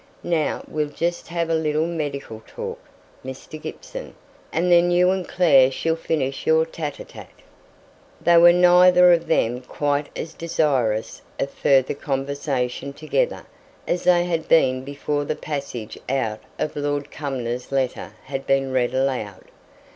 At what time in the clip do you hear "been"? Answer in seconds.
14.47-14.83, 18.47-18.71